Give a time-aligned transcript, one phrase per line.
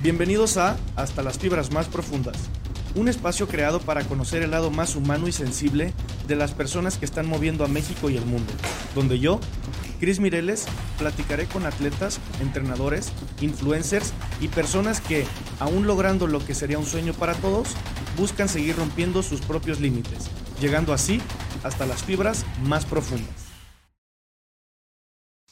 [0.00, 2.36] Bienvenidos a Hasta las fibras más profundas,
[2.94, 5.92] un espacio creado para conocer el lado más humano y sensible
[6.28, 8.52] de las personas que están moviendo a México y el mundo,
[8.94, 9.40] donde yo,
[9.98, 10.66] Cris Mireles,
[10.98, 15.26] platicaré con atletas, entrenadores, influencers y personas que,
[15.58, 17.70] aún logrando lo que sería un sueño para todos,
[18.16, 20.30] buscan seguir rompiendo sus propios límites,
[20.60, 21.20] llegando así
[21.64, 23.34] hasta las fibras más profundas.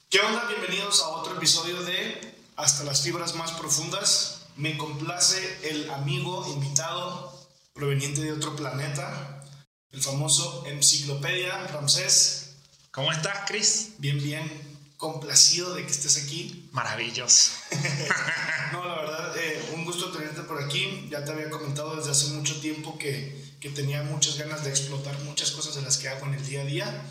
[0.09, 0.47] ¿Qué onda?
[0.47, 7.33] Bienvenidos a otro episodio de Hasta las fibras más profundas me complace el amigo invitado
[7.75, 9.45] proveniente de otro planeta,
[9.91, 12.57] el famoso Enciclopedia Ramsés.
[12.91, 13.93] ¿Cómo estás, Chris?
[13.99, 14.77] Bien, bien.
[14.97, 16.71] Complacido de que estés aquí.
[16.73, 17.53] Maravilloso.
[18.73, 21.07] no, la verdad, eh, un gusto tenerte por aquí.
[21.11, 25.19] Ya te había comentado desde hace mucho tiempo que, que tenía muchas ganas de explotar
[25.25, 27.03] muchas cosas de las que hago en el día a día.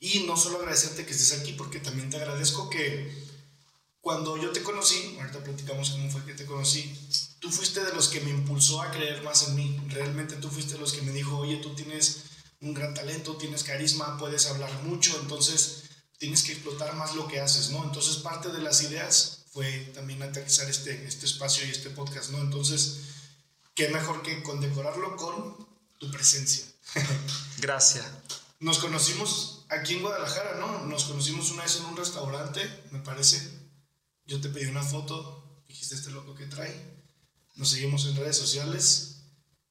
[0.00, 3.12] Y no solo agradecerte que estés aquí, porque también te agradezco que
[4.02, 6.92] cuando yo te conocí, ahorita platicamos cómo fue que te conocí,
[7.38, 9.80] tú fuiste de los que me impulsó a creer más en mí.
[9.86, 12.24] Realmente tú fuiste de los que me dijo, oye, tú tienes
[12.60, 15.84] un gran talento, tienes carisma, puedes hablar mucho, entonces
[16.18, 17.84] tienes que explotar más lo que haces, ¿no?
[17.84, 22.38] Entonces parte de las ideas fue también aterrizar este, este espacio y este podcast, ¿no?
[22.38, 23.02] Entonces,
[23.76, 25.64] ¿qué mejor que condecorarlo con
[25.98, 26.64] tu presencia?
[27.58, 28.04] Gracias.
[28.58, 30.86] Nos conocimos aquí en Guadalajara, ¿no?
[30.86, 33.61] Nos conocimos una vez en un restaurante, me parece
[34.26, 37.02] yo te pedí una foto, dijiste este loco que trae.
[37.56, 39.24] Nos seguimos en redes sociales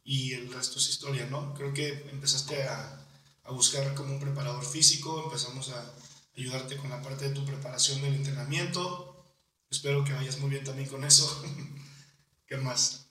[0.03, 1.53] y el resto es historia, ¿no?
[1.53, 3.05] Creo que empezaste a,
[3.43, 5.93] a buscar como un preparador físico, empezamos a
[6.37, 9.35] ayudarte con la parte de tu preparación del entrenamiento.
[9.69, 11.43] Espero que vayas muy bien también con eso.
[12.45, 13.07] ¿Qué más?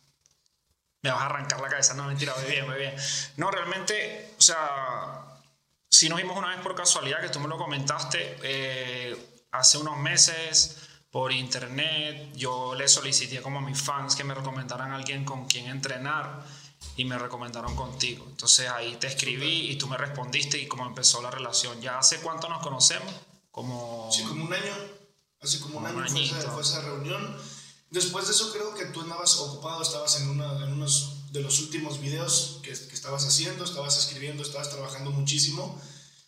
[1.02, 2.94] Me vas a arrancar la cabeza, no mentira, muy bien, muy bien.
[3.38, 5.40] No, realmente, o sea,
[5.88, 9.96] si nos vimos una vez por casualidad, que tú me lo comentaste, eh, hace unos
[9.96, 12.32] meses por internet.
[12.34, 16.44] Yo le solicité como a mis fans que me recomendaran a alguien con quien entrenar
[16.96, 18.26] y me recomendaron contigo.
[18.28, 21.80] Entonces ahí te escribí y tú me respondiste y como empezó la relación.
[21.80, 23.12] ¿Ya hace cuánto nos conocemos?
[23.50, 24.08] Como...
[24.12, 24.74] Sí, como un año.
[25.42, 26.06] Hace como un, año
[26.52, 27.36] fue esa, reunión.
[27.90, 31.60] Después de eso creo que tú andabas ocupado, estabas en, una, en unos de los
[31.60, 35.80] últimos videos que, que estabas haciendo, estabas escribiendo, estabas trabajando muchísimo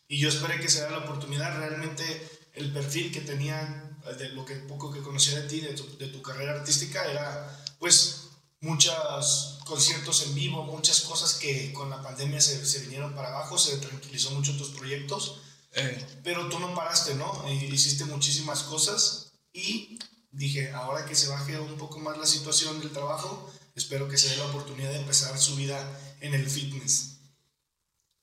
[0.09, 1.59] y yo esperé que se diera la oportunidad.
[1.59, 5.97] Realmente el perfil que tenía de lo que poco que conocía de ti, de tu,
[5.97, 8.29] de tu carrera artística, era pues
[8.61, 13.59] muchos conciertos en vivo, muchas cosas que con la pandemia se, se vinieron para abajo,
[13.59, 15.41] se tranquilizó mucho tus proyectos,
[15.73, 16.21] eh.
[16.23, 17.45] pero tú no paraste, ¿no?
[17.51, 19.99] hiciste muchísimas cosas y
[20.31, 24.29] dije, ahora que se baje un poco más la situación del trabajo, espero que se
[24.29, 25.79] dé la oportunidad de empezar su vida
[26.21, 27.19] en el fitness.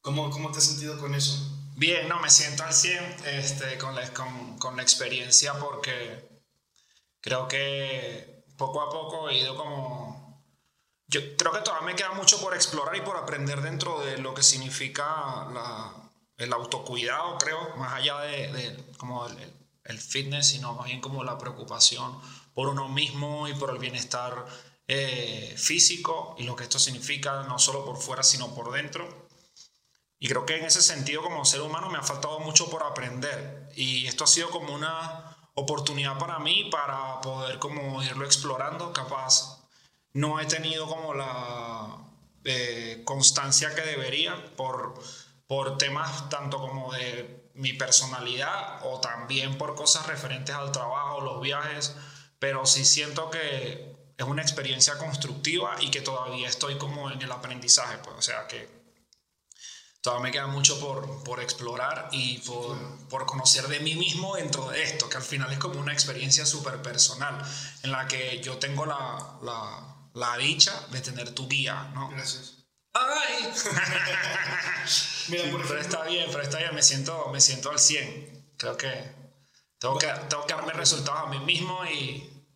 [0.01, 1.58] ¿Cómo, cómo te has sentido con eso?
[1.79, 6.27] Bien, no, me siento al 100 este, con, la, con, con, la experiencia porque
[7.21, 10.43] creo que poco a poco he ido como...
[11.07, 14.33] Yo creo que todavía me queda mucho por explorar y por aprender dentro de lo
[14.33, 15.05] que significa
[15.53, 19.37] la, el autocuidado, creo, más allá de, como el,
[19.85, 22.19] el, fitness, sino más bien como la preocupación
[22.53, 24.45] por uno mismo y por el bienestar
[24.85, 29.28] eh, físico y lo que esto significa no solo por fuera, sino por dentro.
[30.19, 33.69] Y creo que en ese sentido como ser humano me ha faltado mucho por aprender.
[33.75, 38.91] Y esto ha sido como una oportunidad para mí para poder como irlo explorando.
[38.91, 39.63] Capaz
[40.11, 42.05] no he tenido como la
[42.43, 44.93] eh, constancia que debería por,
[45.47, 51.41] por temas tanto como de mi personalidad o también por cosas referentes al trabajo, los
[51.41, 51.95] viajes.
[52.39, 57.31] Pero sí siento que es una experiencia constructiva y que todavía estoy como en el
[57.31, 57.99] aprendizaje.
[57.99, 58.78] Pues, o sea que
[60.01, 62.77] todavía me queda mucho por, por explorar y por,
[63.07, 66.45] por, conocer de mí mismo dentro de esto, que al final es como una experiencia
[66.45, 67.43] súper personal,
[67.83, 72.09] en la que yo tengo la, la, la, dicha de tener tu guía, ¿no?
[72.09, 72.55] Gracias.
[72.93, 73.49] ¡Ay!
[75.27, 78.55] Mira, pero está bien, pero está bien, me siento, me siento al 100.
[78.57, 78.89] Creo que
[79.77, 82.47] tengo, que tengo que darme resultados a mí mismo y,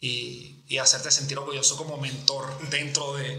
[0.00, 3.38] y, y hacerte sentir orgulloso como mentor dentro de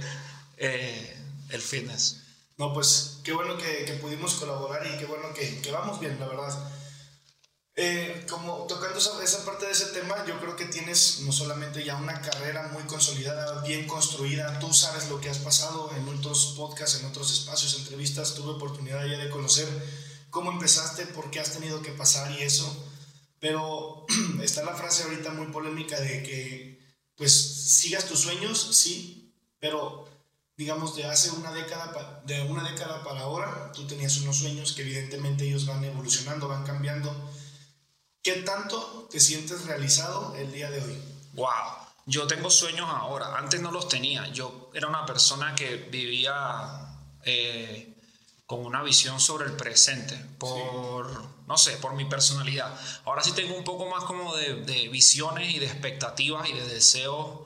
[0.57, 1.17] eh,
[1.49, 2.21] el fitness.
[2.57, 6.27] No, pues qué bueno que, pudimos colaborar y qué bueno que, que vamos bien, la
[6.27, 6.71] verdad.
[7.77, 11.83] Eh, como tocando esa, esa, parte de ese tema, yo creo que tienes no solamente
[11.83, 16.53] ya una carrera muy consolidada, bien construida, tú sabes lo que has pasado en otros
[16.55, 19.67] podcasts, en otros espacios, entrevistas, tuve oportunidad ya de conocer
[20.29, 22.65] cómo empezaste, por qué has tenido que pasar y eso,
[23.41, 24.05] pero
[24.41, 26.79] está la frase ahorita muy polémica de que
[27.17, 30.07] pues sigas tus sueños, sí, pero
[30.57, 34.81] digamos, de hace una década, de una década para ahora, tú tenías unos sueños que
[34.81, 37.13] evidentemente ellos van evolucionando, van cambiando.
[38.21, 40.97] ¿Qué tanto te sientes realizado el día de hoy?
[41.33, 41.85] ¡Wow!
[42.05, 44.27] yo tengo sueños ahora, antes no los tenía.
[44.27, 47.95] Yo era una persona que vivía eh,
[48.45, 51.07] con una visión sobre el presente, por,
[51.47, 52.79] no sé, por mi personalidad.
[53.05, 57.39] Ahora sí tengo un poco más como de, visiones y de expectativas y de deseos,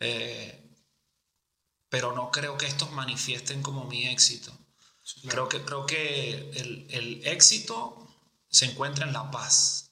[0.00, 0.61] eh,
[1.92, 4.50] pero no creo que estos manifiesten como mi éxito.
[5.28, 8.08] Creo que, creo que el, el éxito
[8.48, 9.90] se encuentra en la paz.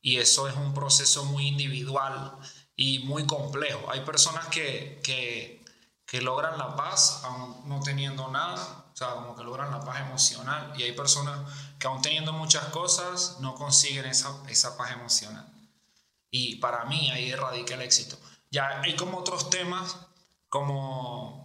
[0.00, 2.38] Y eso es un proceso muy individual
[2.76, 3.90] y muy complejo.
[3.90, 5.64] Hay personas que, que,
[6.06, 10.02] que logran la paz aún no teniendo nada, o sea, como que logran la paz
[10.02, 10.72] emocional.
[10.76, 15.52] Y hay personas que aún teniendo muchas cosas no consiguen esa, esa paz emocional.
[16.30, 18.16] Y para mí ahí radica el éxito.
[18.52, 19.96] Ya hay como otros temas,
[20.48, 21.39] como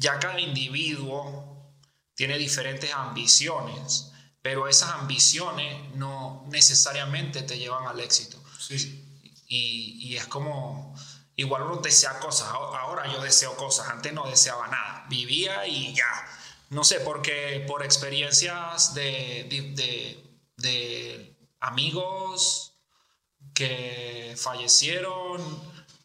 [0.00, 1.76] ya cada individuo
[2.14, 4.10] tiene diferentes ambiciones,
[4.42, 8.42] pero esas ambiciones no necesariamente te llevan al éxito.
[8.58, 9.06] Sí
[9.50, 10.94] y, es como,
[11.36, 16.26] igual uno desea cosas, ahora yo deseo cosas, antes no deseaba nada, vivía y ya.
[16.70, 20.24] No sé, porque por experiencias de,
[20.56, 22.74] de, amigos
[23.54, 25.42] que fallecieron,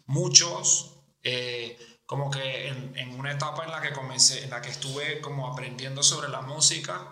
[0.07, 4.69] muchos, eh, como que en, en, una etapa en la que comencé, en la que
[4.69, 7.11] estuve como aprendiendo sobre la música,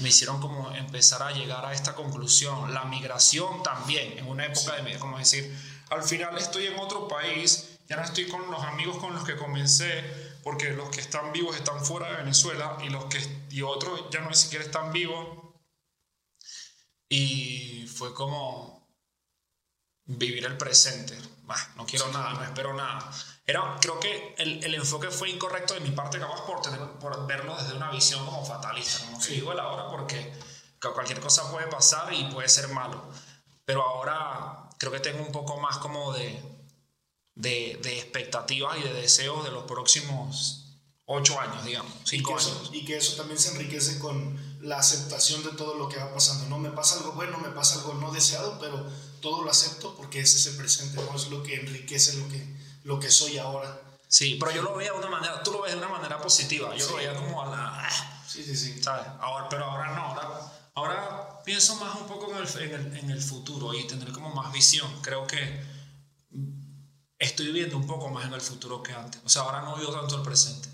[0.00, 2.72] me hicieron como empezar a llegar a esta conclusión.
[2.74, 5.54] La migración también, en una época de, como decir,
[5.90, 9.36] al final estoy en otro país, ya no estoy con los amigos con los que
[9.36, 10.04] comencé,
[10.42, 13.18] porque los que están vivos están fuera de Venezuela y los que
[13.50, 15.26] y otros ya no ni siquiera están vivos.
[17.08, 18.77] Y fue como
[20.08, 21.16] vivir el presente.
[21.76, 23.10] no quiero nada, no espero nada.
[23.46, 27.26] Era, creo que el, el, enfoque fue incorrecto de mi parte, capaz por, tener, por
[27.26, 30.32] verlo desde una visión como fatalista, como que digo el ahora porque
[30.80, 33.02] cualquier cosa puede pasar y puede ser malo.
[33.64, 36.42] Pero ahora creo que tengo un poco más como de,
[37.34, 40.64] de, de expectativas y de deseos de los próximos
[41.06, 42.70] ocho años, digamos, cinco y años.
[42.72, 46.48] y que eso también se enriquece con la aceptación de todo lo que va pasando.
[46.48, 48.86] No me pasa algo bueno, me pasa algo no deseado, pero
[49.20, 51.16] todo lo acepto porque ese es el presente, ¿no?
[51.16, 53.80] es lo que enriquece lo que, lo que soy ahora.
[54.08, 56.74] Sí, pero yo lo veía de una manera, tú lo ves de una manera positiva,
[56.74, 57.90] yo lo veía como a la...
[58.26, 58.82] Sí, sí, sí.
[58.82, 59.06] ¿Sabes?
[59.20, 63.10] Ahora, pero ahora no, ahora, ahora pienso más un poco en el, en, el, en
[63.10, 64.90] el futuro y tener como más visión.
[65.02, 65.62] Creo que
[67.18, 69.20] estoy viviendo un poco más en el futuro que antes.
[69.24, 70.68] O sea, ahora no vivo tanto el presente.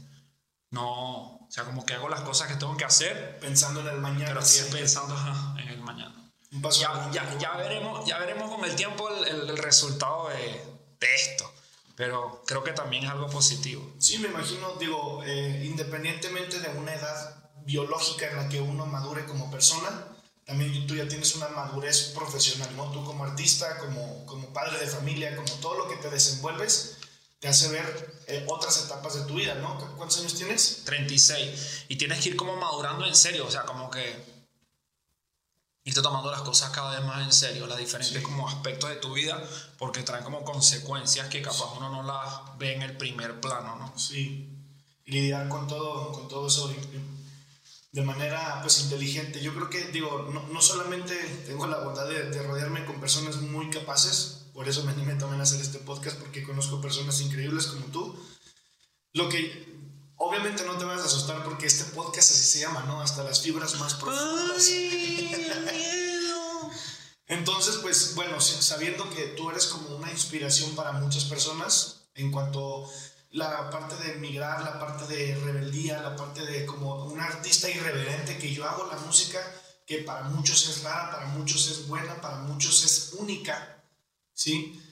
[0.71, 3.39] No, sea, como que hago las cosas que tengo que hacer.
[3.39, 4.27] Pensando en el mañana.
[4.27, 5.17] Pero sigue pensando
[5.57, 6.33] en el mañana.
[6.51, 10.65] ya, ya, ya, veremos, ya veremos con el tiempo el, el, resultado de,
[10.99, 11.49] de, esto.
[11.95, 13.89] Pero creo que también es algo positivo.
[14.01, 19.25] Sí, me imagino, digo, eh, independientemente de una edad biológica en la que uno madure
[19.25, 20.09] como persona,
[20.45, 22.91] también tú ya tienes una madurez profesional, ¿no?
[22.91, 26.99] Tú como artista, como, como padre de familia, como todo lo que te desenvuelves,
[27.45, 29.77] te hace ver eh, otras etapas de tu vida, ¿no?
[29.99, 30.81] ¿Cuántos años tienes?
[30.87, 31.85] 36.
[31.89, 34.17] Y tienes que ir como madurando en serio, o sea, como que
[35.85, 39.13] irte tomando las cosas cada vez más en serio, las diferentes como aspectos de tu
[39.13, 39.47] vida,
[39.77, 43.93] porque traen como consecuencias que capaz uno no las ve en el primer plano, ¿no?
[43.99, 44.49] Sí.
[45.05, 46.73] Y lidiar con todo, con todo eso
[47.93, 49.43] de manera pues inteligente.
[49.43, 51.15] Yo creo que, digo, no, no solamente
[51.47, 55.41] tengo la bondad de, de rodearme con personas muy capaces, por eso me animé también
[55.41, 58.17] a hacer este podcast, porque conozco personas increíbles como tú.
[59.13, 59.67] Lo que
[60.17, 63.01] obviamente no te vas a asustar porque este podcast así se llama, ¿no?
[63.03, 64.71] Hasta las fibras más profundas.
[67.27, 72.89] Entonces, pues bueno, sabiendo que tú eres como una inspiración para muchas personas en cuanto
[73.31, 78.39] la parte de migrar, la parte de rebeldía, la parte de como un artista irreverente
[78.39, 79.41] que yo hago la música
[79.85, 83.74] que para muchos es rara, para muchos es buena, para muchos es única
[84.35, 84.83] ¿sí?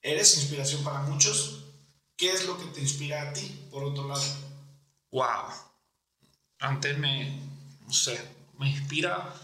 [0.00, 1.64] Eres inspiración para muchos.
[2.16, 4.24] ¿Qué es lo que te inspira a ti, por otro lado?
[5.10, 5.50] Wow.
[6.60, 7.40] Antes me,
[7.80, 8.18] no sé,
[8.58, 9.34] me inspira,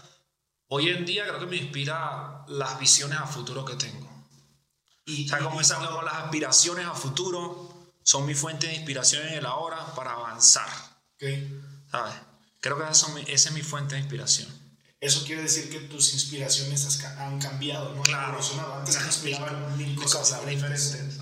[0.67, 4.09] hoy en día creo que me inspira las visiones a futuro que tengo.
[5.05, 9.27] Y, o sea, como, esas, como las aspiraciones a futuro son mi fuente de inspiración
[9.27, 10.69] en el ahora para avanzar.
[11.15, 11.61] Okay.
[11.91, 12.15] ¿Sabes?
[12.61, 14.60] Creo que esa es mi fuente de inspiración
[15.01, 18.03] eso quiere decir que tus inspiraciones han cambiado, ¿no?
[18.03, 18.37] Claro.
[18.77, 21.19] Antes te inspiraban mil cosas, diferentes.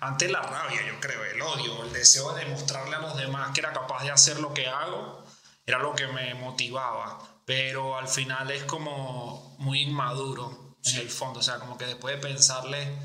[0.00, 3.60] Antes la rabia, yo creo, el odio, el deseo de demostrarle a los demás que
[3.60, 5.24] era capaz de hacer lo que hago,
[5.64, 7.18] era lo que me motivaba.
[7.44, 11.38] Pero al final es como muy inmaduro en el fondo.
[11.38, 12.98] O sea, como que después de pensarle,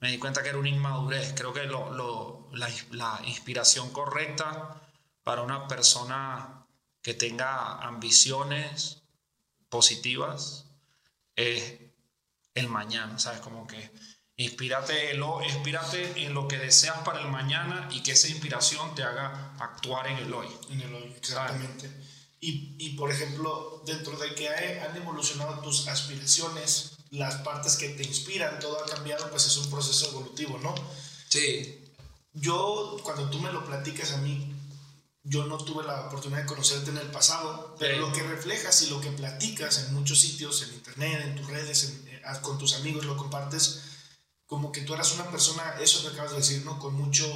[0.00, 1.34] me di cuenta que era una inmadurez.
[1.36, 4.82] Creo que lo, lo, la, la inspiración correcta
[5.22, 6.66] para una persona
[7.00, 9.04] que tenga ambiciones,
[9.76, 10.64] positivas
[11.36, 11.74] es
[12.54, 13.40] el mañana, ¿sabes?
[13.40, 13.90] Como que
[14.38, 19.02] Inspírate, lo, inspírate en lo que deseas para el mañana y que esa inspiración te
[19.02, 20.48] haga actuar en el hoy.
[20.70, 21.90] En el hoy, exactamente.
[22.38, 28.02] Y, y, por ejemplo, dentro de que han evolucionado tus aspiraciones, las partes que te
[28.02, 30.74] inspiran, todo ha cambiado, pues es un proceso evolutivo, ¿no?
[31.28, 31.94] Sí.
[32.34, 34.54] Yo, cuando tú me lo platicas a mí,
[35.28, 38.90] yo no tuve la oportunidad de conocerte en el pasado, pero lo que reflejas y
[38.90, 43.04] lo que platicas en muchos sitios, en internet, en tus redes, eh, con tus amigos,
[43.04, 43.82] lo compartes,
[44.46, 46.78] como que tú eras una persona, eso que acabas de decir, ¿no?
[46.78, 47.26] Con mucho,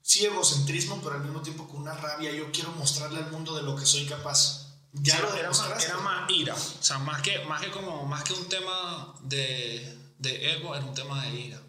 [0.00, 3.62] sí, egocentrismo, pero al mismo tiempo con una rabia, yo quiero mostrarle al mundo de
[3.62, 4.68] lo que soy capaz.
[4.92, 8.24] Ya lo era, más, era más ira, o sea, más que, más que, como, más
[8.24, 11.62] que un tema de, de ego, era un tema de ira.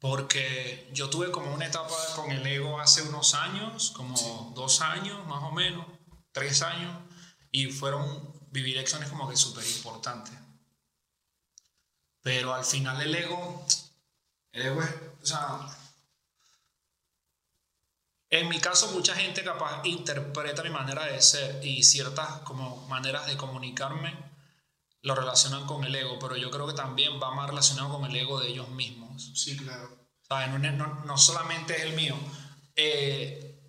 [0.00, 5.26] Porque yo tuve como una etapa con el ego hace unos años, como dos años
[5.26, 5.86] más o menos,
[6.32, 6.96] tres años,
[7.52, 10.34] y fueron vivir lecciones como que súper importantes.
[12.22, 13.66] Pero al final el ego,
[14.52, 14.90] el ego es,
[15.22, 15.68] o sea,
[18.30, 23.26] en mi caso mucha gente capaz interpreta mi manera de ser y ciertas como maneras
[23.26, 24.29] de comunicarme
[25.02, 28.16] lo relacionan con el ego, pero yo creo que también va más relacionado con el
[28.16, 29.32] ego de ellos mismos.
[29.34, 30.00] Sí, claro.
[30.30, 32.14] No, no, solamente es el mío,
[32.76, 33.60] eh,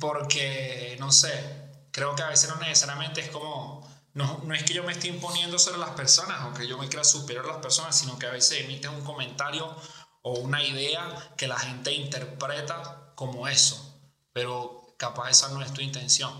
[0.00, 4.74] porque, no sé, creo que a veces no necesariamente es como, no, no es que
[4.74, 7.62] yo me esté imponiendo sobre las personas o que yo me crea superior a las
[7.62, 9.76] personas, sino que a veces emites un comentario
[10.22, 14.02] o una idea que la gente interpreta como eso,
[14.32, 16.32] pero capaz esa no es tu intención.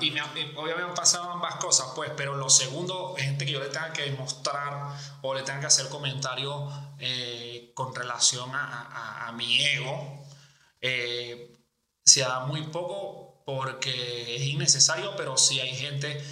[0.00, 3.70] y me, obviamente han pasado ambas cosas, pues, pero lo segundo, gente que yo le
[3.70, 9.64] tenga que demostrar o le tenga que hacer comentarios eh, con relación a, a, mi
[9.64, 10.26] ego,
[10.82, 11.56] eh,
[12.04, 16.22] se da muy poco porque es innecesario, pero si hay gente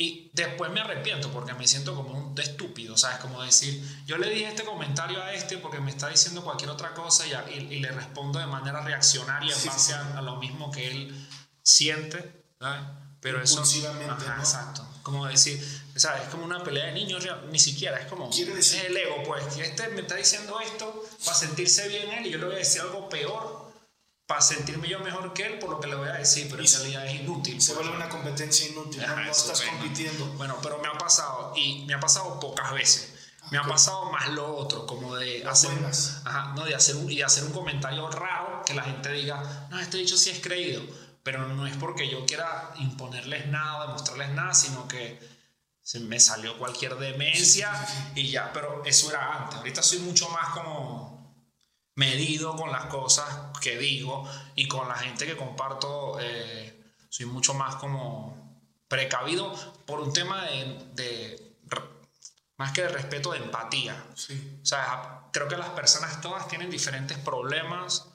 [0.00, 3.18] y después me arrepiento porque me siento como un estúpido, ¿sabes?
[3.18, 6.94] Como decir, yo le dije este comentario a este porque me está diciendo cualquier otra
[6.94, 11.28] cosa y, y, le respondo de manera reaccionaria en base a, lo mismo que él
[11.64, 12.80] siente, ¿sabes?
[13.20, 13.60] Pero eso...
[13.60, 14.38] Ajá, ¿no?
[14.38, 14.86] Exacto.
[15.02, 15.60] Como decir,
[15.96, 16.22] ¿sabes?
[16.22, 18.28] Es como una pelea de niños, ni siquiera, es como...
[18.28, 18.50] Decir...
[18.50, 22.30] Es el ego, pues, que este me está diciendo esto para sentirse bien él y
[22.30, 23.67] yo le voy a decir algo peor
[24.28, 26.70] para sentirme yo mejor que él por lo que le voy a decir, pero en
[26.70, 27.62] realidad es inútil.
[27.62, 30.26] Se vuelve una competencia inútil, no, estás compitiendo.
[30.36, 33.14] Bueno, pero me ha pasado, y me ha pasado pocas veces.
[33.50, 35.70] Me ha pasado más lo otro, como de hacer,
[36.26, 39.80] ajá, no, de hacer un, y hacer un comentario raro que la gente diga, no,
[39.80, 40.82] este dicho sí es creído,
[41.22, 45.18] pero no es porque yo quiera imponerles nada, demostrarles nada, sino que
[45.80, 47.72] se me salió cualquier demencia
[48.14, 49.56] y ya, pero eso era antes.
[49.56, 51.17] Ahorita soy mucho más como
[51.98, 53.26] medido con las cosas
[53.60, 54.24] que digo
[54.54, 59.52] y con la gente que comparto, eh, soy mucho más como precavido
[59.84, 61.56] por un tema de,
[62.56, 64.06] más que de respeto, de empatía.
[64.14, 64.60] Sí.
[64.62, 68.06] O sea, creo que las personas todas tienen diferentes problemas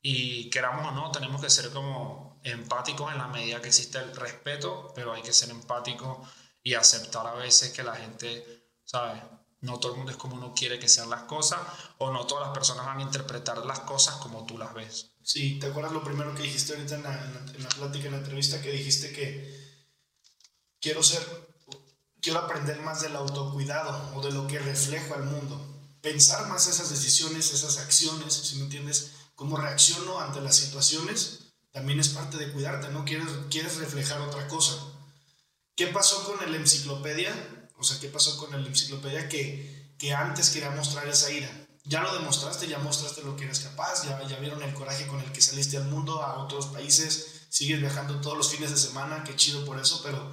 [0.00, 4.14] y queramos o no, tenemos que ser como empáticos en la medida que existe el
[4.14, 6.28] respeto, pero hay que ser empáticos
[6.62, 9.20] y aceptar a veces que la gente, ¿sabes?
[9.62, 11.60] No todo el mundo es como uno quiere que sean las cosas
[11.98, 15.12] o no todas las personas van a interpretar las cosas como tú las ves.
[15.22, 18.18] Sí, ¿te acuerdas lo primero que dijiste ahorita en la, en la, plática, en la
[18.18, 19.80] entrevista, que dijiste que
[20.80, 21.22] quiero ser,
[22.20, 25.64] quiero aprender más del autocuidado o de lo que reflejo al mundo?
[26.00, 32.00] Pensar más esas decisiones, esas acciones, si me entiendes, cómo reacciono ante las situaciones, también
[32.00, 33.04] es parte de cuidarte, ¿no?
[33.04, 34.74] Quieres, quieres reflejar otra cosa.
[35.76, 37.32] ¿Qué pasó con el enciclopedia?
[37.82, 41.50] O sea, ¿qué pasó con el enciclopedia que, que antes quería mostrar esa ira?
[41.82, 45.20] Ya lo demostraste, ya mostraste lo que eres capaz, ya, ya vieron el coraje con
[45.20, 49.24] el que saliste al mundo, a otros países, sigues viajando todos los fines de semana,
[49.24, 50.30] qué chido por eso, pero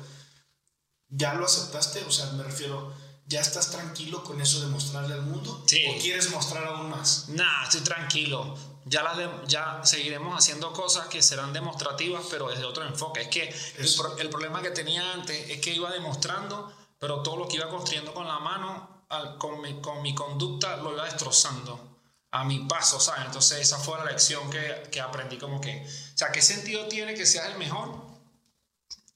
[1.07, 2.93] ya lo aceptaste, o sea, me refiero,
[3.25, 5.63] ¿ya estás tranquilo con eso de mostrarle al mundo?
[5.65, 5.81] Sí.
[5.89, 7.29] ¿O quieres mostrar aún más?
[7.29, 8.55] Nah, estoy tranquilo.
[8.85, 13.21] Ya, las ya seguiremos haciendo cosas que serán demostrativas, pero desde otro enfoque.
[13.21, 17.47] Es que el, el, problema que tenía antes es que iba demostrando pero todo lo
[17.47, 19.05] que iba construyendo con la mano,
[19.37, 21.89] con, mi, con mi conducta, lo iba destrozando
[22.31, 23.25] a mi paso, ¿sabes?
[23.25, 27.15] Entonces esa fue la lección que, que aprendí como que, o sea, ¿qué sentido tiene
[27.15, 28.07] que seas el mejor?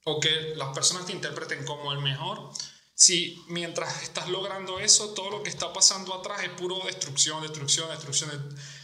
[0.04, 2.50] O que las personas te interpreten como el mejor.
[2.94, 7.88] Si mientras estás logrando eso, todo lo que está pasando atrás es puro destrucción, destrucción,
[7.90, 8.30] destrucción.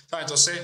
[0.08, 0.24] ¿sabes?
[0.24, 0.62] Entonces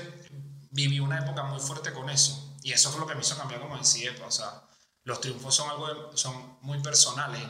[0.71, 2.55] viví una época muy fuerte con eso.
[2.63, 4.66] Y eso fue lo que me hizo cambiar como decía, o sea,
[5.07, 7.41] los triunfos son algo son muy personales,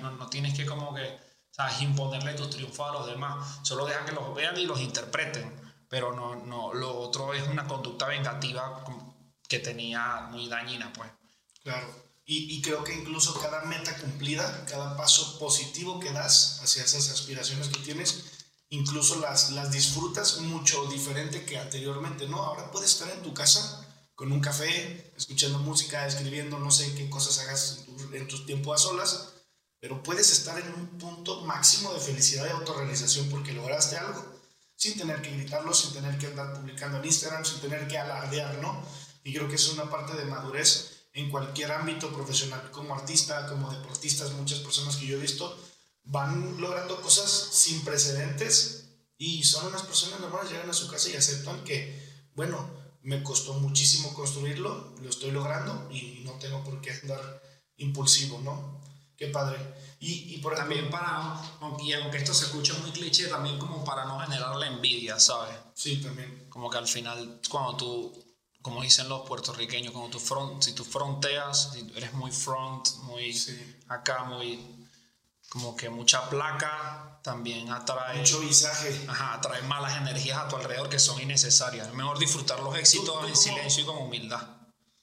[0.00, 1.18] no, no, tienes que como que,
[1.50, 5.52] sabes, imponerle tus triunfos a los demás, solo deja que los vean y los interpreten,
[5.88, 8.84] pero no, no, lo otro es una conducta vengativa
[9.48, 11.10] que tenía muy dañina, pues.
[11.64, 11.88] Claro,
[12.24, 17.10] y, y creo que incluso cada meta cumplida, cada paso positivo que das hacia esas
[17.10, 22.36] aspiraciones que tienes, incluso las, las disfrutas mucho diferente que anteriormente, ¿no?
[22.36, 23.83] Ahora puedes estar en tu casa
[24.14, 28.78] con un café, escuchando música, escribiendo, no sé qué cosas hagas en tu, tiempo a
[28.78, 29.32] solas,
[29.80, 34.24] pero puedes estar en un punto máximo de felicidad y autorrealización porque lograste algo
[34.76, 38.58] sin tener que gritarlo, sin tener que andar publicando en Instagram, sin tener que alardear,
[38.58, 38.84] ¿no?
[39.22, 43.70] Y creo que es una parte de madurez en cualquier ámbito profesional, como artista, como
[43.70, 45.56] deportistas, muchas personas que yo he visto
[46.04, 48.84] van logrando cosas sin precedentes
[49.16, 52.68] y son unas personas normales, llegan a su casa y aceptan que, bueno,
[53.04, 57.42] me costó muchísimo construirlo, lo estoy logrando y no tengo por qué andar
[57.76, 58.80] impulsivo, ¿no?
[59.16, 59.58] Qué padre.
[60.00, 61.40] Y, y por También para,
[61.82, 65.54] y aunque esto se escucha muy cliché, también como para no generar la envidia, ¿sabes?
[65.74, 66.46] Sí, también.
[66.48, 68.24] Como que al final, cuando tú,
[68.60, 73.38] como dicen los puertorriqueños, cuando tú front, si tú fronteas, si eres muy front, muy
[73.88, 74.58] acá, muy
[75.54, 79.06] como que mucha placa también atrae mucho visaje.
[79.08, 81.86] Ajá, atrae malas energías a tu alrededor que son innecesarias.
[81.86, 84.42] Es mejor disfrutar los éxitos en silencio y con humildad.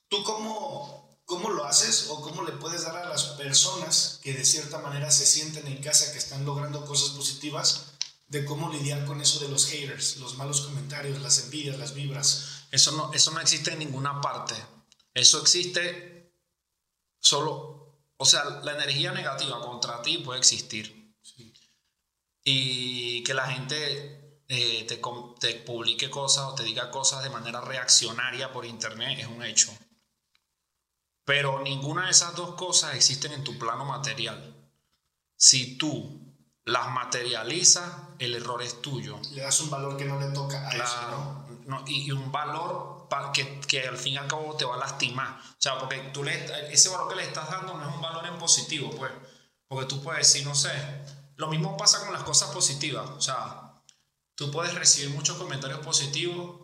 [0.10, 4.44] Tú cómo cómo lo haces o cómo le puedes dar a las personas que de
[4.44, 7.94] cierta manera se sienten en casa que están logrando cosas positivas
[8.28, 12.66] de cómo lidiar con eso de los haters los malos comentarios las envidias las vibras
[12.72, 14.56] eso no eso no existe en ninguna parte.
[15.14, 16.34] Eso existe
[17.22, 17.71] solo
[18.22, 21.18] o sea, la energía negativa contra ti puede existir.
[22.44, 25.02] Y que la gente eh, te,
[25.40, 29.76] te, publique cosas o te diga cosas de manera reaccionaria por internet es un hecho.
[31.26, 34.70] Pero ninguna de esas dos cosas existen en tu plano material.
[35.36, 39.20] Si tú las materializas, el error es tuyo.
[39.32, 41.51] Le das un valor que no le toca a eso, ¿no?
[41.88, 45.40] Y, un valor que, que, al fin y al cabo te va a lastimar.
[45.40, 48.26] O sea, porque tú le, ese valor que le estás dando no es un valor
[48.26, 49.12] en positivo, pues.
[49.68, 50.72] Porque tú puedes decir, no sé,
[51.38, 53.10] lo mismo pasa con las cosas positivas.
[53.10, 53.82] O sea,
[54.36, 56.62] tú puedes recibir muchos comentarios positivos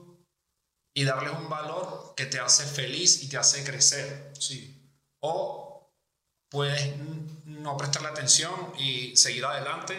[0.94, 4.34] y darles un valor que te hace feliz y te hace crecer.
[4.40, 4.92] Sí.
[5.20, 5.94] O
[6.50, 6.98] puedes
[7.46, 9.96] no prestarle atención y seguir adelante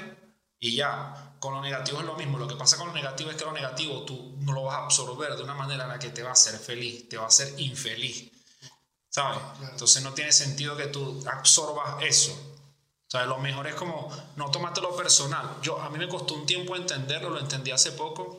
[0.58, 1.27] y ya.
[1.38, 2.38] Con lo negativo es lo mismo.
[2.38, 4.84] Lo que pasa con lo negativo es que lo negativo tú no lo vas a
[4.84, 7.28] absorber de una manera en la que te va a hacer feliz, te va a
[7.28, 8.30] hacer infeliz.
[9.08, 9.38] ¿Sabes?
[9.70, 12.38] Entonces no tiene sentido que tú absorbas eso.
[13.12, 15.56] O lo mejor es como no tomártelo personal.
[15.62, 18.37] Yo, a mí me costó un tiempo entenderlo, lo entendí hace poco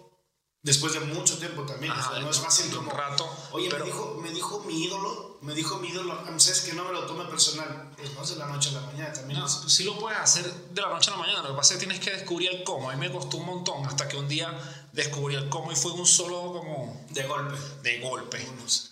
[0.62, 1.94] Después de mucho tiempo también.
[2.22, 2.92] no es fácil como.
[2.92, 3.30] Un rato.
[3.54, 6.92] Oye, me, dijo, me dijo mi ídolo, me dijo mi ídolo, sabes que no me
[6.92, 7.94] lo tome personal.
[7.96, 9.40] Pues no es de la noche a la mañana también.
[9.40, 11.44] No, sí lo puedes hacer de la noche a la mañana.
[11.44, 12.90] Lo que pasa es que tienes que descubrir el cómo.
[12.90, 14.52] A mí me costó un montón hasta que un día
[14.92, 17.06] descubrí el cómo y fue un solo como.
[17.10, 17.56] De golpe.
[17.82, 18.46] De golpe.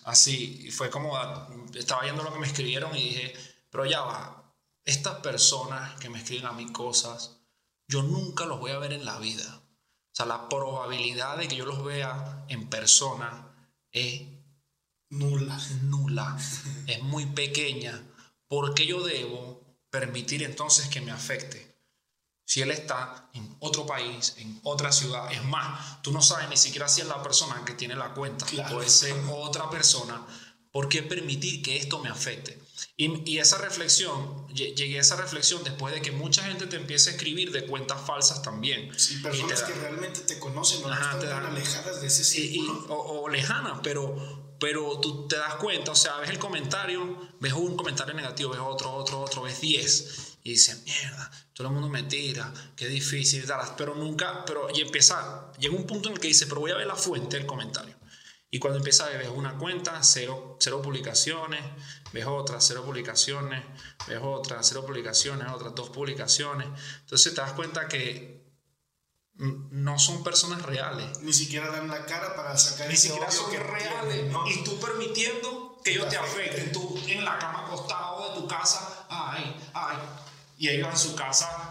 [0.06, 0.68] Así.
[0.68, 1.20] Y fue como.
[1.74, 3.34] Estaba viendo lo que me escribieron y dije,
[3.70, 4.54] pero ya va.
[4.86, 7.42] Estas personas que me escriben a mí cosas,
[7.90, 9.67] yo nunca los voy a ver en la vida
[10.18, 13.54] sea, la probabilidad de que yo los vea en persona
[13.92, 14.24] es
[15.10, 15.60] nula.
[15.84, 16.38] Nula.
[16.88, 18.02] es muy pequeña.
[18.48, 21.68] ¿Por qué yo debo permitir entonces que me afecte?
[22.46, 26.58] Si él está en otro país, en otra ciudad, es más, tú no sabes ni
[26.58, 30.26] siquiera si es la persona que tiene la cuenta, puede ser otra persona.
[30.72, 32.60] ¿Por qué permitir que esto me afecte?
[32.96, 37.14] Y, esa reflexión, llegué a esa reflexión después de que mucha gente te empiece a
[37.14, 38.92] escribir de cuentas falsas también.
[38.98, 42.86] Sí, personas que realmente te conocen, no están tan alejadas de ese círculo.
[42.90, 47.76] o, lejanas, pero, pero tú te das cuenta, o sea, ves el comentario, ves un
[47.76, 52.04] comentario negativo, ves otro, otro, otro, ves 10 y dices, mierda, todo el mundo me
[52.04, 53.44] tira, qué difícil,
[53.78, 56.78] pero nunca, pero y empieza, llega un punto en el que dice, pero voy a
[56.78, 57.97] ver la fuente del comentario.
[58.58, 61.62] Y cuando empieza a ver una cuenta, cero, cero publicaciones,
[62.12, 63.64] ves otra, cero publicaciones,
[64.08, 66.68] ves otra, cero publicaciones, otras dos publicaciones.
[67.02, 68.52] Entonces te das cuenta que
[69.36, 71.20] no son personas reales.
[71.20, 74.34] Ni siquiera dan la cara para sacar Ni siquiera son reales.
[74.48, 76.72] Y tú permitiendo que ellos te afecten.
[76.72, 79.98] Tú en la cama acostado de tu casa, ay, ay.
[80.58, 81.67] Y ellos en su casa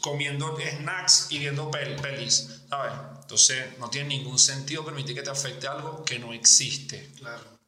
[0.00, 2.92] comiendo snacks y viendo pelis, ¿sabes?
[3.22, 7.12] Entonces no tiene ningún sentido permitir que te afecte algo que no existe.
[7.18, 7.58] Claro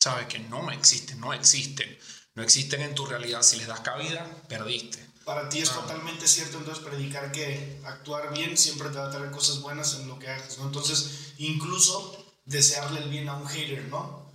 [0.00, 1.98] sabes que no existen, no existen,
[2.34, 3.42] no existen en tu realidad.
[3.42, 5.04] Si les das cabida, perdiste.
[5.24, 5.80] Para ti es ah.
[5.80, 10.08] totalmente cierto entonces predicar que actuar bien siempre te va a traer cosas buenas en
[10.08, 10.66] lo que hagas, ¿no?
[10.66, 14.27] Entonces, incluso desearle el bien a un hater, ¿no?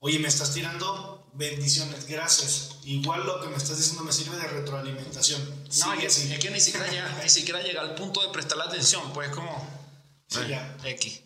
[0.00, 2.76] Oye, me estás tirando bendiciones, gracias.
[2.84, 5.42] Igual lo que me estás diciendo me sirve de retroalimentación.
[5.80, 8.64] No, es, es, que ni siquiera, llega, ni siquiera llega al punto de prestar la
[8.64, 9.66] atención, pues como
[10.28, 10.76] sí, ya.
[10.84, 11.20] X.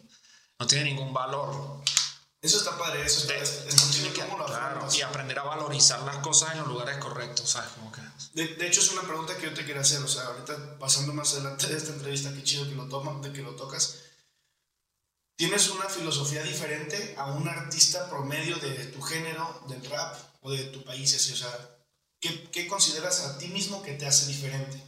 [0.58, 1.82] No tiene ningún valor.
[2.40, 3.34] Eso está padre, eso está,
[3.92, 7.70] tiene que, claro, y aprender a valorizar las cosas en los lugares correctos, ¿sabes?
[7.70, 8.00] Como que...
[8.32, 11.12] de, de, hecho, es una pregunta que yo te quería hacer, o sea, ahorita pasando
[11.12, 13.98] más adelante de esta entrevista, qué chido que lo, toma, de que lo tocas.
[15.42, 20.62] ¿Tienes una filosofía diferente a un artista promedio de tu género, del rap o de
[20.66, 21.16] tu país?
[21.16, 21.50] Así, o sea,
[22.20, 24.80] ¿qué, ¿qué, consideras a ti mismo que te hace diferente?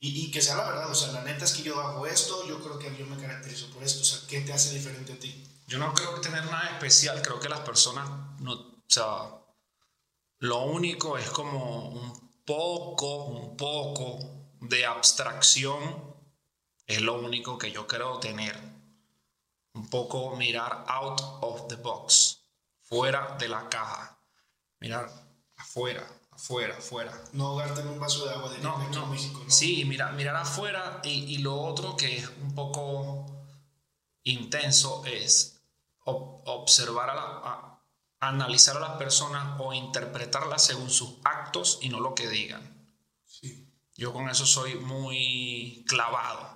[0.00, 2.44] Y, y, que sea la verdad, o sea, la neta es que yo hago esto,
[2.48, 5.18] yo creo que yo me caracterizo por esto, o sea, ¿qué te hace diferente a
[5.20, 5.46] ti?
[5.68, 9.30] Yo no creo tener nada especial, creo que las personas, no, o sea,
[10.40, 14.18] lo único es como un poco, un poco
[14.62, 16.16] de abstracción,
[16.88, 18.75] es lo único que yo creo tener.
[19.76, 22.40] Un poco mirar out of the box,
[22.80, 24.18] fuera de la caja,
[24.80, 25.10] mirar
[25.56, 27.12] afuera, afuera, afuera.
[27.32, 29.06] No ahogarte en un vaso de agua de no, no.
[29.06, 29.50] México, ¿no?
[29.50, 33.26] Sí, mirar, mirar afuera y, y lo otro que es un poco
[34.22, 35.60] intenso es
[36.04, 37.80] observar a, la,
[38.20, 42.74] analizar a las personas o interpretarlas según sus actos y no lo que digan.
[43.94, 46.55] Yo con eso soy muy clavado.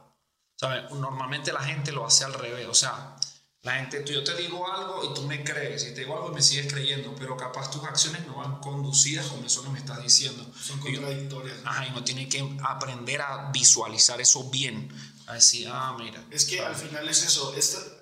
[0.92, 2.66] Normalmente la gente lo hace al revés.
[2.68, 3.16] O sea,
[3.62, 6.34] la gente, yo te digo algo y tú me crees, y te digo algo y
[6.34, 10.02] me sigues creyendo, pero capaz tus acciones no van conducidas con eso que me estás
[10.02, 10.46] diciendo.
[10.58, 11.58] Son contradictorias.
[11.64, 14.90] ajá, y no tiene que aprender a visualizar eso bien
[15.30, 16.20] Así, ah, mira.
[16.30, 17.54] Es que al final es eso.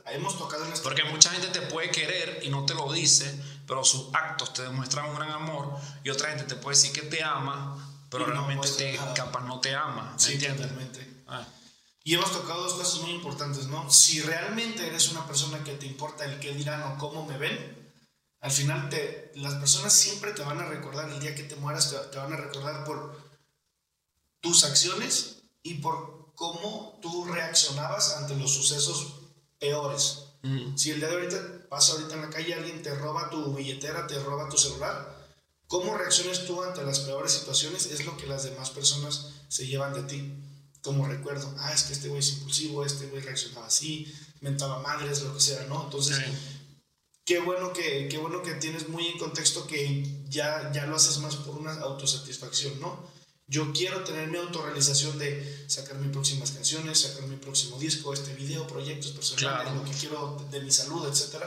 [0.06, 3.84] hemos tocado en Porque mucha gente te puede querer y no te lo dice, pero
[3.84, 5.76] sus actos te demuestran un gran amor.
[6.04, 7.76] Y otra gente te puede decir que te ama,
[8.08, 10.14] pero realmente te, capaz no te ama.
[10.16, 10.70] Sí, entiendes?
[12.08, 13.90] Y hemos tocado dos cosas muy importantes, ¿no?
[13.90, 17.92] Si realmente eres una persona que te importa el qué dirán o cómo me ven,
[18.40, 21.90] al final te, las personas siempre te van a recordar, el día que te mueras,
[21.90, 23.14] te, te van a recordar por
[24.40, 29.12] tus acciones y por cómo tú reaccionabas ante los sucesos
[29.58, 30.30] peores.
[30.76, 34.06] Si el día de ahorita pasa ahorita en la calle, alguien te roba tu billetera,
[34.06, 35.28] te roba tu celular,
[35.66, 39.92] cómo reacciones tú ante las peores situaciones es lo que las demás personas se llevan
[39.92, 40.47] de ti.
[40.82, 45.22] Como recuerdo, ah, es que este güey es impulsivo, este güey reaccionaba así, mentaba madres,
[45.22, 45.84] lo que sea, ¿no?
[45.84, 46.18] Entonces,
[47.24, 51.18] qué, bueno que, qué bueno que tienes muy en contexto que ya, ya lo haces
[51.18, 53.18] más por una autosatisfacción, ¿no?
[53.50, 58.34] Yo quiero tener mi autorrealización de sacar mis próximas canciones, sacar mi próximo disco, este
[58.34, 61.42] video, proyectos personales, lo que quiero de, mi salud, etc.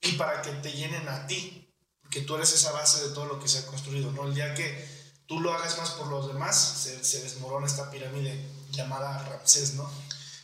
[0.00, 3.38] Y para que te llenen a ti, porque tú eres esa base de todo lo
[3.38, 4.26] que se ha construido, ¿no?
[4.26, 6.56] El día que tú lo hagas más por los demás,
[7.02, 9.90] se, desmorona esta pirámide llamada Ramsés, ¿no?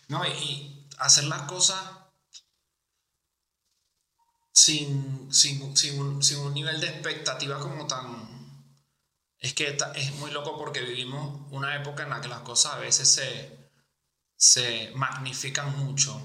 [0.08, 1.80] No, y hacer las cosas
[4.52, 8.38] sin, sin, sin, sin un nivel de expectativa como tan
[9.40, 12.78] es que es muy loco porque vivimos una época en la que las cosas a
[12.78, 13.70] veces se,
[14.36, 16.20] se magnifican mucho.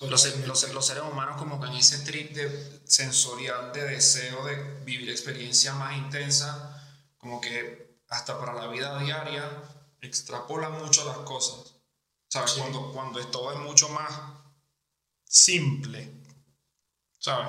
[0.00, 4.56] Los, los, los, seres humanos como que en ese trip de sensorial de deseo de
[4.84, 6.73] vivir experiencias más intensas,
[7.24, 9.50] como que hasta para la vida diaria
[10.02, 11.74] extrapolan mucho las cosas.
[12.28, 12.52] ¿Sabes?
[12.52, 14.12] Cuando, cuando todo es mucho más
[15.24, 16.22] simple.
[17.18, 17.48] ¿Sabes?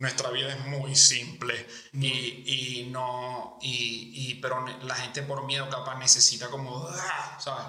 [0.00, 5.68] nuestra vida es muy simple y, y, no y, y, pero la gente por miedo
[5.68, 7.38] capaz necesita como ¡ah!
[7.40, 7.66] ¿sabes?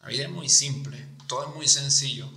[0.00, 2.30] la vida es muy simple todo es muy sencillo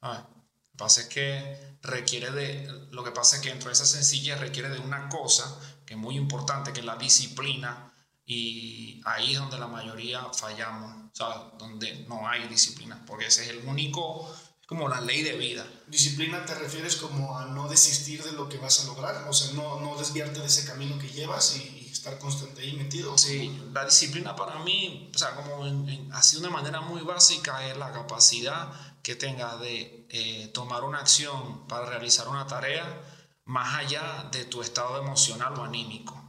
[0.00, 0.20] ¿sabes?
[0.20, 3.86] lo que pasa es que requiere de lo que pasa es que dentro de esa
[3.86, 7.92] sencillez requiere de una cosa que es muy importante que es la disciplina
[8.26, 11.38] y ahí es donde la mayoría fallamos ¿sabes?
[11.58, 14.28] donde no hay disciplina porque ese es el único
[14.66, 15.64] como la ley de vida.
[15.86, 19.52] Disciplina te refieres como a no desistir de lo que vas a lograr, o sea,
[19.52, 23.16] no, no desviarte de ese camino que llevas y, estar constante ahí metido.
[23.16, 27.66] Sí, la disciplina para mí, o sea, como en, así de una manera muy básica,
[27.66, 28.70] es la capacidad
[29.02, 32.84] que tenga de eh, tomar una acción para realizar una tarea
[33.46, 36.22] más allá de tu estado emocional o anímico.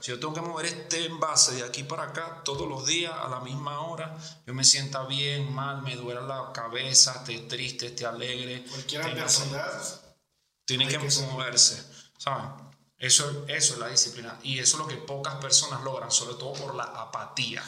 [0.00, 3.28] Si yo tengo que mover este envase de aquí para acá todos los días a
[3.28, 8.06] la misma hora, yo me sienta bien, mal, me duele la cabeza, esté triste, esté
[8.06, 8.64] alegre.
[8.70, 10.00] Cualquier adversidad.
[10.64, 11.84] Tiene que, moverse,
[12.16, 12.46] ¿sabes?
[12.96, 14.38] Eso, eso es la disciplina.
[14.42, 17.62] Y eso es lo que pocas personas logran, sobre todo por la apatía.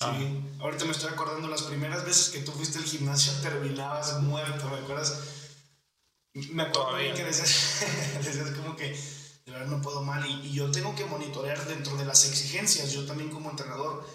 [0.00, 4.68] Sí, ahorita me estoy acordando las primeras veces que tú fuiste al gimnasio terminabas muerto,
[4.68, 5.45] ¿me acuerdas?
[6.36, 7.80] Me acuerdo que decías,
[8.24, 8.88] decías como que
[9.46, 13.06] de verdad no puedo mal y, yo tengo que monitorear dentro de las exigencias, yo
[13.06, 14.06] también como entrenador,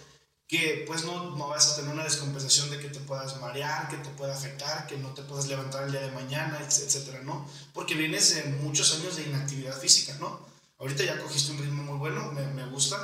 [0.48, 3.98] que pues no, no vas a tener una descompensación de que te puedas marear, que
[3.98, 7.50] te pueda afectar, que no te puedas levantar el día de mañana, etcétera, ¿no?
[7.74, 10.46] Porque vienes de muchos años de inactividad física, ¿no?
[10.78, 12.98] Ahorita ya cogiste un ritmo muy bueno, me, me gusta,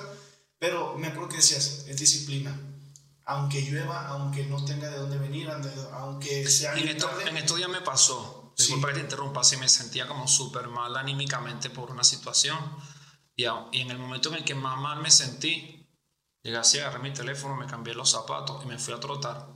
[0.60, 2.60] pero me acuerdo que decías, es disciplina.
[3.26, 5.50] Aunque llueva, aunque no tenga de dónde venir,
[5.94, 6.74] aunque sea...
[6.76, 8.37] En esto, en esto ya me pasó.
[8.58, 12.58] Disculpa que te interrumpa, sí me sentía como súper mal anímicamente por una situación.
[13.36, 15.88] Y, y, en el momento en el que más mal me sentí,
[16.42, 19.48] llegué así, agarré mi teléfono, me cambié los zapatos y me fui a trotar.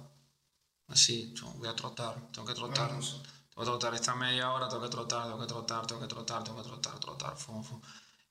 [0.88, 2.90] Así, voy a trotar, tengo que trotar.
[2.90, 3.24] Tengo
[3.58, 6.62] que trotar esta media hora, tengo que trotar, tengo que trotar, tengo que trotar, tengo
[6.62, 7.82] que trotar, trotar, fum, fum.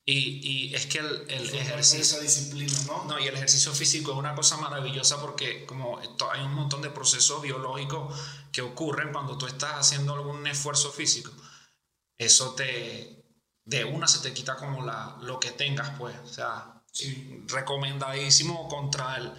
[0.05, 2.01] Y, y, es que el, el ejercicio...
[2.01, 3.05] Esa disciplina, ¿no?
[3.05, 6.89] No, y el ejercicio físico es una cosa maravillosa porque como hay un montón de
[6.89, 8.19] procesos biológicos
[8.51, 11.31] que ocurren cuando tú estás haciendo algún esfuerzo físico.
[12.17, 13.17] Eso te...
[13.63, 16.15] De una se te quita como la, lo que tengas, pues.
[16.23, 16.81] O sea,
[17.47, 19.31] recomendadísimo contra el,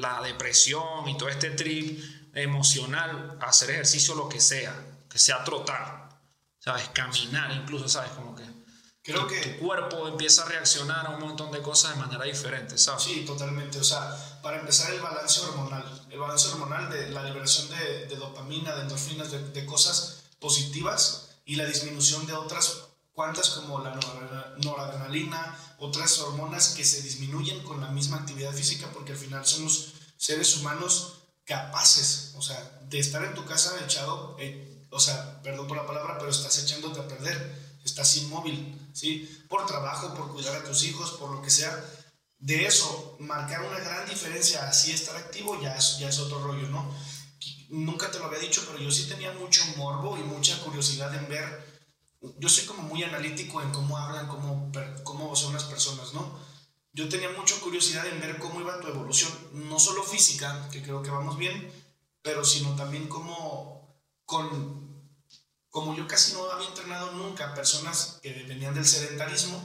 [0.00, 2.00] la depresión y todo este trip
[2.34, 4.74] emocional, hacer ejercicio lo que sea,
[5.08, 6.20] que sea trotar,
[6.58, 6.88] ¿sabes?
[6.90, 8.10] Caminar incluso, ¿sabes?
[8.12, 8.44] Como que
[9.08, 12.76] Creo que tu cuerpo empieza a reaccionar a un montón de cosas de manera diferente,
[12.76, 13.04] ¿sabes?
[13.04, 13.78] Sí, totalmente.
[13.78, 18.16] O sea, para empezar el balance hormonal, el balance hormonal de la liberación de, de
[18.16, 23.98] dopamina, de endorfinas, de, de, cosas positivas y la disminución de otras cuantas como la
[24.58, 29.94] noradrenalina, otras hormonas que se disminuyen con la misma actividad física porque al final somos
[30.18, 31.14] seres humanos
[31.46, 35.86] capaces, o sea, de estar en tu casa echado, eh, o sea, perdón por la
[35.86, 39.44] palabra, pero estás echándote a perder estás inmóvil, ¿sí?
[39.48, 41.72] Por trabajo, por cuidar a tus hijos, por lo que sea.
[42.38, 46.68] De eso, marcar una gran diferencia, así estar activo, ya es, ya es otro rollo,
[46.68, 46.94] ¿no?
[47.70, 51.28] Nunca te lo había dicho, pero yo sí tenía mucho morbo y mucha curiosidad en
[51.28, 51.80] ver.
[52.38, 54.72] Yo soy como muy analítico en cómo hablan, cómo,
[55.04, 56.38] cómo son las personas, ¿no?
[56.92, 61.02] Yo tenía mucha curiosidad en ver cómo iba tu evolución, no solo física, que creo
[61.02, 61.70] que vamos bien,
[62.22, 63.78] pero sino también cómo
[64.24, 64.87] con
[65.78, 69.62] como yo casi no había entrenado nunca personas que venían del sedentarismo,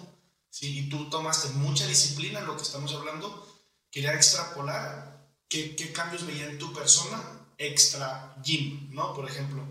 [0.49, 0.80] ¿sí?
[0.80, 3.47] y tú tomaste mucha disciplina en lo que estamos hablando,
[3.89, 7.21] quería extrapolar qué, qué cambios veía en tu persona
[7.58, 9.13] extra gym, ¿no?
[9.13, 9.63] Por ejemplo,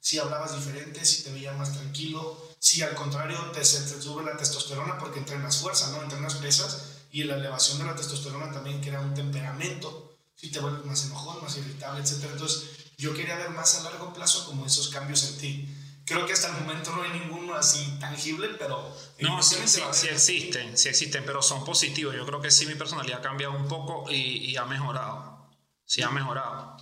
[0.00, 4.36] si hablabas diferente, si te veía más tranquilo, si al contrario te, te sube la
[4.36, 6.02] testosterona porque entrenas fuerza, ¿no?
[6.02, 10.86] Entrenas pesas y la elevación de la testosterona también crea un temperamento, si te vuelves
[10.86, 12.24] más enojón, más irritable, etc.
[12.32, 12.64] Entonces,
[12.96, 15.68] yo quería ver más a largo plazo como esos cambios en ti.
[16.04, 18.94] Creo que hasta el momento no hay ninguno así tangible, pero...
[19.20, 22.14] No, sí, sí, sí, existen, sí existen, pero son positivos.
[22.14, 25.48] Yo creo que sí mi personalidad ha cambiado un poco y, y ha mejorado.
[25.84, 26.76] Sí ha mejorado.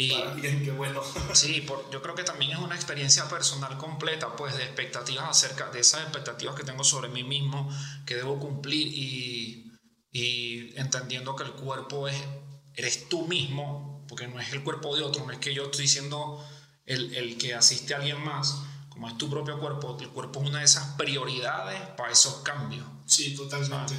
[0.00, 1.02] Y, bien, qué bueno.
[1.34, 5.70] sí, por, yo creo que también es una experiencia personal completa, pues de expectativas acerca
[5.70, 7.70] de esas expectativas que tengo sobre mí mismo,
[8.06, 9.72] que debo cumplir y,
[10.10, 12.16] y entendiendo que el cuerpo es,
[12.74, 15.82] eres tú mismo, porque no es el cuerpo de otro, no es que yo estoy
[15.82, 16.42] diciendo
[16.90, 20.48] el, el, que asiste a alguien más, como es tu propio cuerpo, el cuerpo es
[20.48, 22.84] una de esas prioridades para esos cambios.
[23.06, 23.94] Sí, totalmente.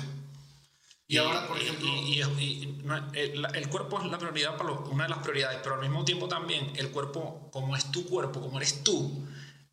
[1.07, 1.87] Y, ahora, por ejemplo...
[1.87, 6.05] Y, el, el, cuerpo es la prioridad para una de las prioridades, pero al mismo
[6.05, 9.25] tiempo también el cuerpo, como es tu cuerpo, como eres tú,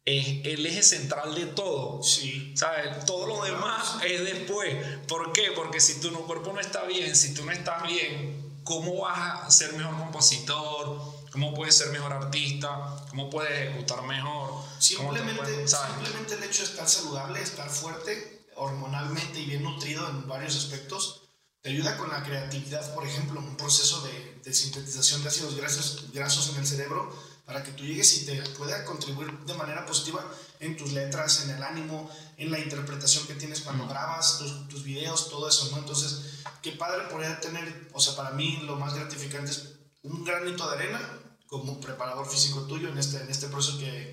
[0.05, 2.03] es el eje central de todo.
[2.03, 2.53] Sí.
[2.57, 3.05] ¿Sabes?
[3.05, 4.75] Todo lo demás es después.
[5.07, 5.53] ¿Por qué?
[5.55, 9.51] Porque si tu cuerpo no está bien, si tú no estás bien, ¿cómo vas a
[9.51, 11.18] ser mejor compositor?
[11.31, 14.63] Cómo puedes ser mejor artista, cómo puedes ejecutar mejor.
[14.79, 20.57] Simplemente, simplemente el hecho de estar saludable, estar fuerte hormonalmente y bien nutrido en varios
[20.57, 21.23] aspectos,
[21.61, 26.07] te ayuda con la creatividad, por ejemplo, un proceso de, de sintetización de ácidos grasos,
[26.13, 27.13] grasos en el cerebro
[27.45, 30.23] para que tú llegues y te pueda contribuir de manera positiva
[30.61, 34.85] en tus letras, en el ánimo, en la interpretación que tienes cuando grabas tus, tus,
[34.85, 35.79] videos, todo eso, ¿no?
[35.79, 39.78] Entonces, qué padre poder tener, o sea, para mí lo más gratificante es
[40.09, 41.01] un granito de arena
[41.47, 44.11] como preparador físico tuyo en este, en este proceso que,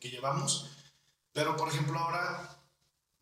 [0.00, 0.70] que, llevamos.
[1.32, 2.58] Pero, por ejemplo, ahora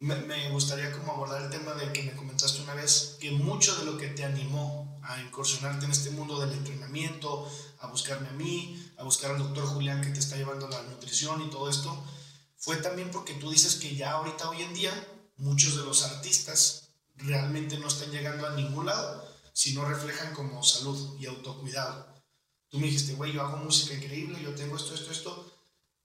[0.01, 3.77] me, me, gustaría como abordar el tema de que me comentaste una vez que mucho
[3.77, 8.33] de lo que te animó a incursionarte en este mundo del entrenamiento, a buscarme a
[8.33, 12.05] mí, a buscar al doctor Julián que te está llevando la nutrición y todo esto,
[12.57, 14.93] fue también porque tú dices que ya ahorita, hoy en día,
[15.37, 19.28] muchos de los artistas realmente no están llegando a ningún lado
[19.59, 22.15] si no reflejan como salud y autocuidado.
[22.69, 25.53] Tú me dijiste, güey, yo hago música increíble, yo tengo esto, esto, esto.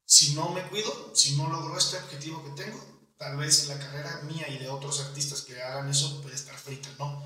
[0.04, 2.84] Si no me cuido, si no logro este objetivo que tengo,
[3.16, 6.90] tal vez la carrera mía y de otros artistas que hagan eso puede estar frita,
[6.98, 7.24] ¿no?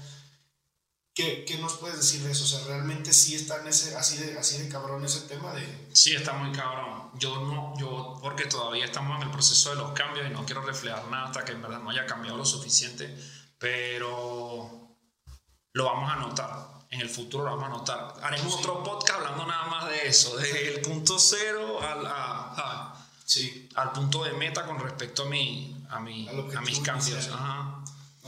[1.13, 2.43] ¿Qué, ¿Qué, nos puedes decir de eso?
[2.43, 5.89] O sea, ¿realmente sí está en ese, así, de, así de cabrón ese tema de...?
[5.93, 7.09] Sí, está muy cabrón.
[7.17, 10.61] Yo no, yo, porque todavía estamos en el proceso de los cambios y no quiero
[10.61, 13.17] reflejar nada hasta que en verdad no haya cambiado lo suficiente,
[13.57, 14.86] pero
[15.77, 16.67] lo vamos a notar.
[16.89, 18.13] En el futuro lo vamos a notar.
[18.23, 23.69] Haremos otro podcast hablando nada más de eso, del punto cero al, a, sí.
[23.75, 27.29] al punto de meta con respecto a, mi, a, mi, a, mis cambios.
[27.31, 27.83] Ajá.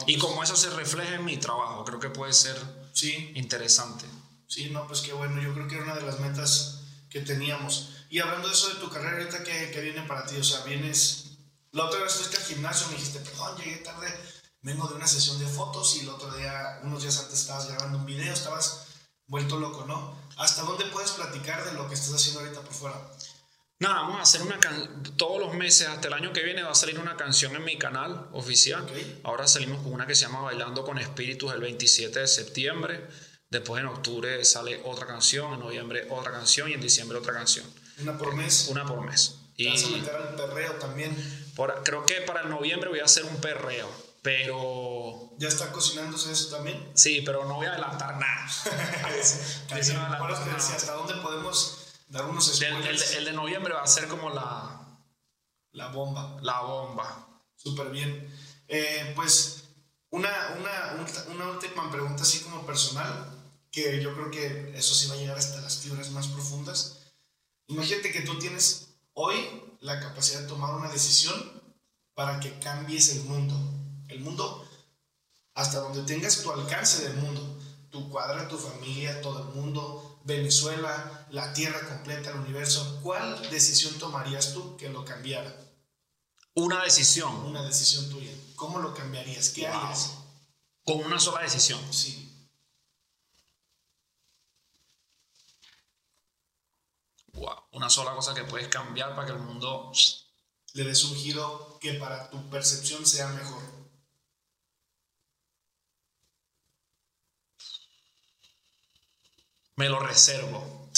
[0.05, 2.55] y pues como eso se refleja en mi trabajo, creo que puede ser
[2.93, 3.31] sí.
[3.35, 4.05] interesante.
[4.47, 5.41] Sí, no, pues qué bueno.
[5.41, 7.95] Yo creo que era una de las metas que teníamos.
[8.11, 10.35] Y hablando de eso de tu carrera, ahorita, ¿qué, qué viene para ti?
[10.37, 11.25] O sea, vienes...
[11.71, 14.07] La otra vez fuiste al gimnasio, me dijiste, perdón, llegué tarde,
[14.61, 17.99] vengo de una sesión de fotos y el otro día, unos días antes estabas grabando
[17.99, 18.87] un video, estabas
[19.27, 20.17] vuelto loco, ¿no?
[20.37, 23.09] ¿Hasta dónde puedes platicar de lo que estás haciendo ahorita por fuera?
[23.79, 24.59] Nada, vamos a hacer una
[25.15, 27.77] todos los meses, hasta el año que viene va a salir una canción en mi
[27.77, 28.85] canal oficial.
[29.23, 33.07] Ahora salimos con una que se llama Bailando con Espíritus el 27 de septiembre.
[33.49, 37.65] Después en octubre sale otra canción, en noviembre otra canción y en diciembre otra canción.
[37.99, 38.67] ¿Una por mes?
[38.69, 39.35] Una por mes.
[39.55, 41.15] Y ¿Vas a meter al perreo también?
[41.83, 43.89] creo que para el noviembre voy a hacer un perreo,
[44.21, 45.31] pero...
[45.37, 46.91] ¿Ya está cocinándose eso también?
[46.95, 48.45] Sí, pero no voy a adelantar nada.
[49.71, 51.77] ¿Hasta dónde podemos
[52.07, 52.85] dar unos el,
[53.17, 54.75] el, de noviembre va a ser como la...
[55.71, 56.37] La bomba.
[56.41, 57.27] La bomba.
[57.55, 58.33] Súper bien.
[58.67, 59.63] Eh, pues
[60.09, 60.29] una,
[60.59, 63.39] una, una última pregunta así como personal
[63.71, 67.13] que yo creo que eso sí va a llegar hasta las fibras más profundas.
[67.67, 69.35] Imagínate que tú tienes hoy
[69.81, 71.61] la capacidad de tomar una decisión
[72.13, 73.55] para que cambies el mundo.
[74.09, 74.67] El mundo
[75.53, 77.41] hasta donde tengas tu alcance del mundo,
[77.89, 82.99] tu cuadra, tu familia, todo el mundo, Venezuela, la Tierra completa, el universo.
[83.01, 85.55] ¿Cuál decisión tomarías tú que lo cambiara?
[86.55, 87.33] Una decisión.
[87.45, 88.31] Una decisión tuya.
[88.55, 89.49] ¿Cómo lo cambiarías?
[89.49, 90.15] ¿Qué harías?
[90.83, 91.79] Con una sola decisión.
[91.91, 92.29] Sí.
[97.71, 99.91] una sola cosa que puedes cambiar para que el mundo
[100.73, 103.78] le des un giro que para tu percepción sea mejor.
[109.79, 110.89] Me lo reservo.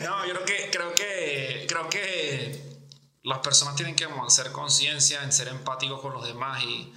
[0.00, 2.86] no, yo creo que, creo que, creo que
[3.24, 6.94] las personas tienen que hacer conciencia en ser empáticos con los demás y,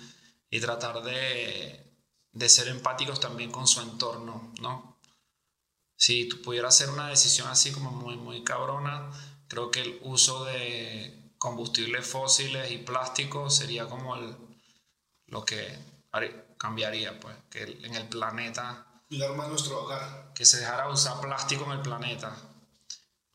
[0.51, 1.83] y tratar de,
[2.31, 4.99] de ser empáticos también con su entorno, ¿no?
[5.95, 9.09] si tú pudieras hacer una decisión así como muy, muy cabrona,
[9.47, 14.37] creo que el uso de combustibles fósiles y plásticos sería como el,
[15.25, 15.75] lo que
[16.59, 18.85] cambiaría, pues, que en el planeta...
[19.09, 20.31] Cuidar más nuestro hogar.
[20.35, 22.33] Que se dejara usar plástico en el planeta.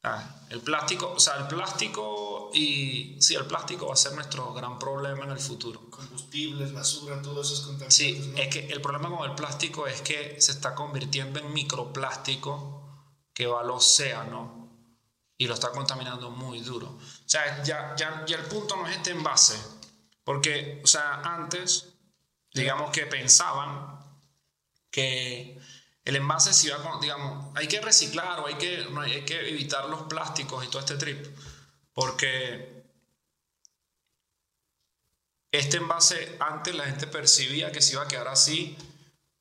[0.04, 3.16] Ah, el plástico, o sea, el plástico y...
[3.20, 5.90] Sí, el plástico va a ser nuestro gran problema en el futuro.
[5.90, 7.94] Combustibles, basura, todo eso es contaminante.
[7.94, 12.84] Sí, es que el problema con el plástico es que se está convirtiendo en microplástico
[13.32, 14.70] que va al océano
[15.36, 16.86] y lo está contaminando muy duro.
[16.86, 19.58] O sea, ya, ya, ya el punto no es este envase,
[20.22, 21.94] porque, o sea, antes,
[22.52, 24.03] digamos que pensaban
[24.94, 25.58] que
[26.04, 29.88] el envase se iba con, digamos, hay que reciclar o hay que, hay que evitar
[29.88, 31.36] los plásticos y todo este trip,
[31.92, 32.84] porque
[35.50, 38.76] este envase antes la gente percibía que se iba a quedar así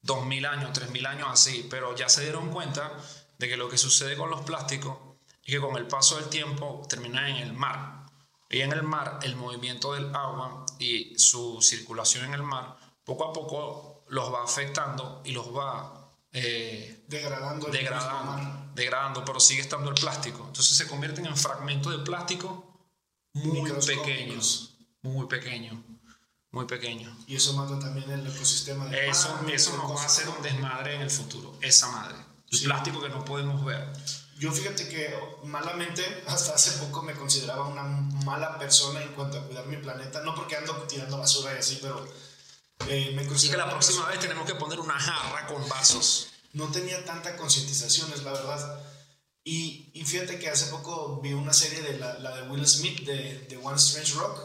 [0.02, 2.92] 2.000 años, 3.000 años así, pero ya se dieron cuenta
[3.38, 4.98] de que lo que sucede con los plásticos
[5.44, 8.08] es que con el paso del tiempo terminan en el mar.
[8.50, 13.26] Y en el mar, el movimiento del agua y su circulación en el mar, poco
[13.26, 19.90] a poco los va afectando y los va eh, degradando, degradando, degradando, pero sigue estando
[19.90, 20.46] el plástico.
[20.48, 22.64] Entonces se convierten en fragmentos de plástico
[23.34, 25.80] muy pequeños, muy pequeños,
[26.52, 27.12] muy pequeños.
[27.26, 28.86] Y eso mata también el ecosistema.
[28.86, 32.16] De eso eso nos va a hacer un desmadre en el futuro, esa madre.
[32.52, 33.92] El plástico que no podemos ver.
[34.38, 35.12] Yo fíjate que
[35.44, 37.82] malamente, hasta hace poco me consideraba una
[38.26, 40.22] mala persona en cuanto a cuidar mi planeta.
[40.22, 42.06] No porque ando tirando basura y así, pero
[42.88, 46.30] eh, me Así que la próxima vez tenemos que poner una jarra con vasos.
[46.54, 48.80] No tenía tanta concientización, es la verdad.
[49.44, 53.06] Y, y, fíjate que hace poco vi una serie de la, la de Will Smith
[53.06, 54.40] de, de, One Strange Rock.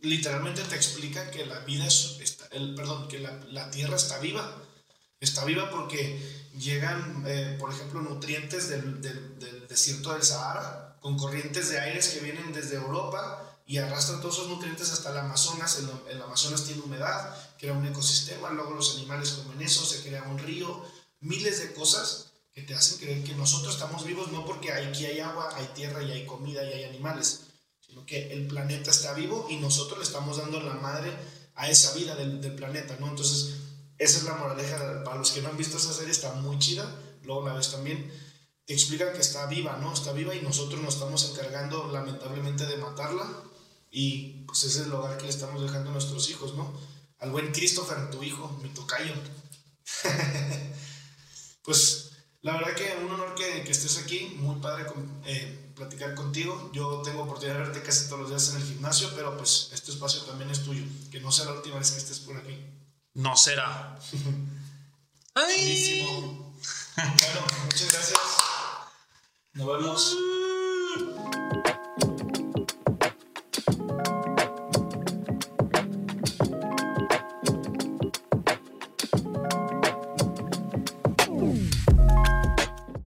[0.00, 4.18] Literalmente te explica que la vida es, está, el, perdón, que la, la, Tierra está
[4.18, 4.62] viva.
[5.20, 11.16] Está viva porque llegan, eh, por ejemplo, nutrientes del, del, del desierto del Sahara con
[11.16, 15.78] corrientes de aires que vienen desde Europa y arrastran todos esos nutrientes hasta el Amazonas.
[15.78, 20.22] El, el, Amazonas tiene humedad, crea un ecosistema, luego los animales comen eso, se crea
[20.24, 20.84] un río,
[21.20, 25.18] miles de cosas que te hacen creer que nosotros estamos vivos no porque aquí hay
[25.20, 27.40] agua, hay tierra y hay comida y hay animales,
[27.80, 31.12] sino que el planeta está vivo y nosotros le estamos dando la madre
[31.56, 33.08] a esa vida del, del planeta, ¿no?
[33.08, 33.54] Entonces,
[33.98, 35.02] esa es la moraleja.
[35.04, 36.84] Para los que no han visto esa serie, está muy chida.
[37.22, 38.12] Luego la ves también.
[38.66, 39.92] Te explican que está viva, ¿no?
[39.92, 43.44] Está viva y nosotros nos estamos encargando, lamentablemente, de matarla
[43.94, 46.76] y pues ese es el hogar que le estamos dejando a nuestros hijos, ¿no?
[47.20, 49.14] Al buen Christopher, tu hijo, mi tocayo.
[51.62, 52.10] pues
[52.42, 54.84] la verdad que un honor que, que estés aquí, muy padre
[55.26, 56.70] eh, platicar contigo.
[56.74, 59.92] Yo tengo oportunidad de verte casi todos los días en el gimnasio, pero pues este
[59.92, 60.82] espacio también es tuyo.
[61.12, 62.58] Que no sea la última vez que estés por aquí.
[63.14, 63.96] No será.
[65.34, 66.02] ¡Ay!
[66.96, 68.20] bueno, muchas gracias.
[69.52, 70.16] Nos vemos.